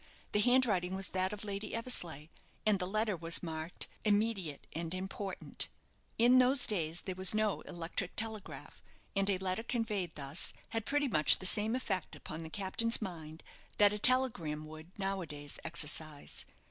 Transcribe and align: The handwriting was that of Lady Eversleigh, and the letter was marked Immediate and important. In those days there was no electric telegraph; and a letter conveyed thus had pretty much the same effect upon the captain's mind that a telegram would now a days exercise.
The 0.31 0.39
handwriting 0.39 0.95
was 0.95 1.09
that 1.09 1.31
of 1.31 1.43
Lady 1.43 1.75
Eversleigh, 1.75 2.29
and 2.65 2.79
the 2.79 2.87
letter 2.87 3.15
was 3.15 3.43
marked 3.43 3.87
Immediate 4.03 4.65
and 4.73 4.91
important. 4.95 5.69
In 6.17 6.39
those 6.39 6.65
days 6.65 7.01
there 7.01 7.13
was 7.13 7.35
no 7.35 7.61
electric 7.67 8.15
telegraph; 8.15 8.81
and 9.15 9.29
a 9.29 9.37
letter 9.37 9.61
conveyed 9.61 10.15
thus 10.15 10.53
had 10.69 10.87
pretty 10.87 11.07
much 11.07 11.37
the 11.37 11.45
same 11.45 11.75
effect 11.75 12.15
upon 12.15 12.41
the 12.41 12.49
captain's 12.49 12.99
mind 12.99 13.43
that 13.77 13.93
a 13.93 13.99
telegram 13.99 14.65
would 14.65 14.91
now 14.97 15.21
a 15.21 15.27
days 15.27 15.59
exercise. 15.63 16.47